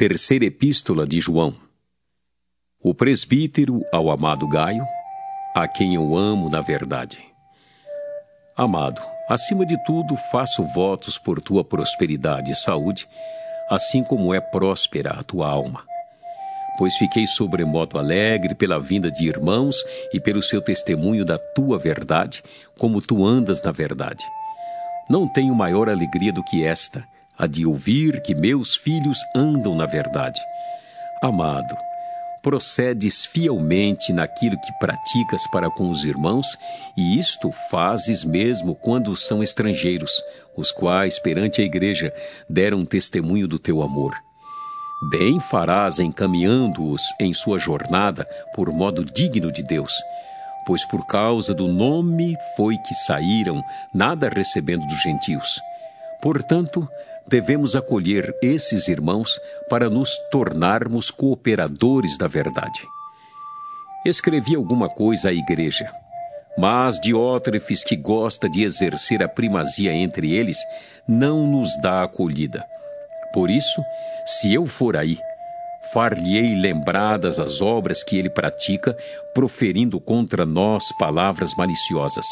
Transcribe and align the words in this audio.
Terceira 0.00 0.46
Epístola 0.46 1.06
de 1.06 1.20
João. 1.20 1.54
O 2.82 2.94
presbítero 2.94 3.82
ao 3.92 4.10
amado 4.10 4.48
Gaio, 4.48 4.82
a 5.54 5.68
quem 5.68 5.94
eu 5.94 6.16
amo 6.16 6.48
na 6.48 6.62
verdade. 6.62 7.18
Amado, 8.56 9.02
acima 9.28 9.66
de 9.66 9.76
tudo, 9.84 10.16
faço 10.32 10.64
votos 10.64 11.18
por 11.18 11.38
tua 11.38 11.62
prosperidade 11.62 12.50
e 12.50 12.56
saúde, 12.56 13.06
assim 13.68 14.02
como 14.02 14.32
é 14.32 14.40
próspera 14.40 15.10
a 15.10 15.22
tua 15.22 15.46
alma. 15.46 15.84
Pois 16.78 16.96
fiquei 16.96 17.26
sobremodo 17.26 17.98
alegre 17.98 18.54
pela 18.54 18.80
vinda 18.80 19.10
de 19.10 19.28
irmãos 19.28 19.84
e 20.14 20.18
pelo 20.18 20.42
seu 20.42 20.62
testemunho 20.62 21.26
da 21.26 21.36
tua 21.36 21.78
verdade, 21.78 22.42
como 22.78 23.02
tu 23.02 23.22
andas 23.22 23.62
na 23.62 23.70
verdade. 23.70 24.24
Não 25.10 25.28
tenho 25.28 25.54
maior 25.54 25.90
alegria 25.90 26.32
do 26.32 26.42
que 26.42 26.64
esta 26.64 27.06
a 27.40 27.46
de 27.46 27.64
ouvir 27.64 28.20
que 28.20 28.34
meus 28.34 28.76
filhos 28.76 29.18
andam 29.34 29.74
na 29.74 29.86
verdade. 29.86 30.38
Amado, 31.22 31.74
procedes 32.42 33.24
fielmente 33.24 34.12
naquilo 34.12 34.60
que 34.60 34.72
praticas 34.78 35.46
para 35.50 35.70
com 35.70 35.90
os 35.90 36.04
irmãos, 36.04 36.58
e 36.96 37.18
isto 37.18 37.50
fazes 37.70 38.24
mesmo 38.24 38.74
quando 38.74 39.16
são 39.16 39.42
estrangeiros, 39.42 40.12
os 40.54 40.70
quais, 40.70 41.18
perante 41.18 41.62
a 41.62 41.64
igreja, 41.64 42.12
deram 42.48 42.84
testemunho 42.84 43.48
do 43.48 43.58
teu 43.58 43.82
amor. 43.82 44.14
Bem 45.10 45.40
farás 45.40 45.98
encaminhando-os 45.98 47.02
em 47.18 47.32
sua 47.32 47.58
jornada 47.58 48.26
por 48.54 48.70
modo 48.70 49.02
digno 49.02 49.50
de 49.50 49.62
Deus, 49.62 49.94
pois 50.66 50.84
por 50.84 51.06
causa 51.06 51.54
do 51.54 51.66
nome 51.66 52.36
foi 52.54 52.76
que 52.76 52.94
saíram, 52.94 53.62
nada 53.94 54.28
recebendo 54.28 54.86
dos 54.86 55.00
gentios. 55.00 55.58
Portanto, 56.22 56.88
devemos 57.26 57.74
acolher 57.76 58.34
esses 58.42 58.88
irmãos 58.88 59.38
para 59.68 59.88
nos 59.88 60.16
tornarmos 60.30 61.10
cooperadores 61.10 62.18
da 62.18 62.26
verdade. 62.26 62.80
Escrevi 64.04 64.56
alguma 64.56 64.88
coisa 64.88 65.28
à 65.28 65.32
igreja, 65.32 65.90
mas 66.58 66.98
Diótrefes, 67.00 67.84
que 67.84 67.96
gosta 67.96 68.48
de 68.48 68.64
exercer 68.64 69.22
a 69.22 69.28
primazia 69.28 69.92
entre 69.92 70.34
eles, 70.34 70.58
não 71.06 71.46
nos 71.46 71.80
dá 71.80 72.02
acolhida. 72.02 72.64
Por 73.32 73.50
isso, 73.50 73.82
se 74.26 74.52
eu 74.52 74.66
for 74.66 74.96
aí, 74.96 75.18
far-lhe-ei 75.92 76.54
lembradas 76.54 77.38
as 77.38 77.60
obras 77.60 78.02
que 78.02 78.18
ele 78.18 78.28
pratica, 78.28 78.96
proferindo 79.34 80.00
contra 80.00 80.44
nós 80.44 80.92
palavras 80.98 81.54
maliciosas. 81.54 82.26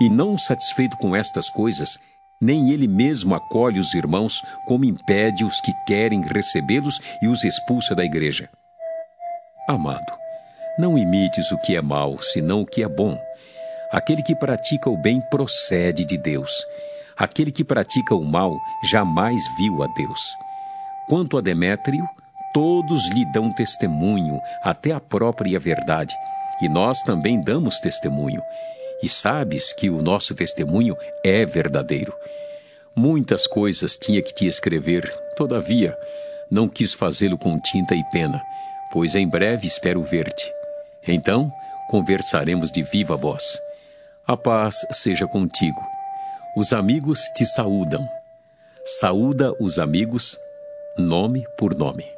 E 0.00 0.08
não 0.08 0.36
satisfeito 0.38 0.96
com 0.96 1.14
estas 1.14 1.50
coisas, 1.50 1.98
nem 2.44 2.70
ele 2.70 2.86
mesmo 2.86 3.34
acolhe 3.34 3.80
os 3.80 3.94
irmãos, 3.94 4.42
como 4.66 4.84
impede 4.84 5.44
os 5.44 5.60
que 5.60 5.72
querem 5.86 6.20
recebê-los 6.20 7.00
e 7.22 7.26
os 7.26 7.42
expulsa 7.42 7.94
da 7.94 8.04
igreja. 8.04 8.50
Amado, 9.66 10.12
não 10.78 10.98
imites 10.98 11.50
o 11.52 11.58
que 11.58 11.74
é 11.74 11.80
mal, 11.80 12.18
senão 12.20 12.60
o 12.60 12.66
que 12.66 12.82
é 12.82 12.88
bom. 12.88 13.18
Aquele 13.90 14.22
que 14.22 14.36
pratica 14.36 14.90
o 14.90 14.96
bem 14.96 15.22
procede 15.30 16.04
de 16.04 16.18
Deus. 16.18 16.50
Aquele 17.16 17.50
que 17.50 17.64
pratica 17.64 18.14
o 18.14 18.24
mal 18.24 18.52
jamais 18.90 19.42
viu 19.56 19.82
a 19.82 19.86
Deus. 19.96 20.20
Quanto 21.08 21.38
a 21.38 21.40
Demétrio, 21.40 22.06
todos 22.52 23.10
lhe 23.10 23.24
dão 23.32 23.50
testemunho, 23.52 24.38
até 24.62 24.92
a 24.92 25.00
própria 25.00 25.58
verdade, 25.58 26.14
e 26.60 26.68
nós 26.68 27.02
também 27.02 27.40
damos 27.40 27.80
testemunho 27.80 28.42
e 29.04 29.08
sabes 29.08 29.72
que 29.72 29.90
o 29.90 30.00
nosso 30.00 30.34
testemunho 30.34 30.96
é 31.22 31.44
verdadeiro. 31.44 32.14
Muitas 32.96 33.46
coisas 33.46 33.96
tinha 33.96 34.22
que 34.22 34.32
te 34.32 34.46
escrever, 34.46 35.12
todavia, 35.36 35.96
não 36.48 36.68
quis 36.68 36.94
fazê-lo 36.94 37.36
com 37.36 37.58
tinta 37.58 37.92
e 37.94 38.04
pena, 38.12 38.40
pois 38.92 39.16
em 39.16 39.28
breve 39.28 39.66
espero 39.66 40.00
ver-te. 40.02 40.48
Então, 41.06 41.50
conversaremos 41.88 42.70
de 42.70 42.84
viva 42.84 43.16
voz. 43.16 43.60
A 44.24 44.36
paz 44.36 44.76
seja 44.92 45.26
contigo. 45.26 45.80
Os 46.56 46.72
amigos 46.72 47.20
te 47.36 47.44
saúdam. 47.44 48.06
Saúda 48.84 49.52
os 49.60 49.80
amigos, 49.80 50.38
nome 50.96 51.44
por 51.58 51.74
nome. 51.74 52.13